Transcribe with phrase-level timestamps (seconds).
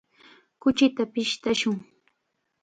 [0.61, 1.75] Kuchita pishtashun.